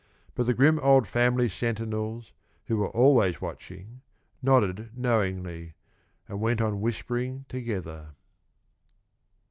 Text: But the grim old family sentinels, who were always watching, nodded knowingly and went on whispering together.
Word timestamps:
But 0.33 0.47
the 0.47 0.55
grim 0.55 0.79
old 0.79 1.07
family 1.07 1.47
sentinels, 1.47 2.33
who 2.65 2.77
were 2.77 2.89
always 2.89 3.39
watching, 3.39 4.01
nodded 4.41 4.89
knowingly 4.97 5.75
and 6.27 6.41
went 6.41 6.59
on 6.59 6.81
whispering 6.81 7.45
together. 7.47 8.15